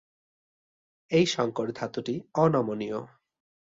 [1.11, 2.99] এই সংকর ধাতুটি অনমনীয়।